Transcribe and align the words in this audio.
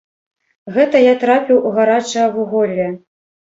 Гэта 0.77 1.01
я 1.03 1.11
трапіў 1.25 1.61
у 1.71 1.75
гарачае 1.77 2.27
вуголле. 2.41 2.91